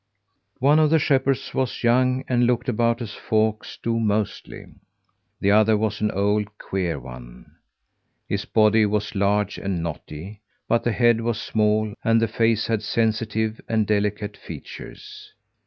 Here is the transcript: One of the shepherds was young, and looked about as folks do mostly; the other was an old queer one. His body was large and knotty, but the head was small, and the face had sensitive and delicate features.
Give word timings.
One 0.57 0.79
of 0.79 0.89
the 0.89 0.97
shepherds 0.97 1.53
was 1.53 1.83
young, 1.83 2.23
and 2.27 2.47
looked 2.47 2.67
about 2.67 3.03
as 3.03 3.13
folks 3.13 3.77
do 3.83 3.99
mostly; 3.99 4.65
the 5.39 5.51
other 5.51 5.77
was 5.77 6.01
an 6.01 6.09
old 6.09 6.47
queer 6.57 6.99
one. 6.99 7.57
His 8.27 8.45
body 8.45 8.87
was 8.87 9.13
large 9.13 9.59
and 9.59 9.83
knotty, 9.83 10.41
but 10.67 10.83
the 10.83 10.91
head 10.91 11.21
was 11.21 11.39
small, 11.39 11.93
and 12.03 12.19
the 12.19 12.27
face 12.27 12.65
had 12.65 12.81
sensitive 12.81 13.61
and 13.69 13.85
delicate 13.85 14.35
features. 14.35 15.33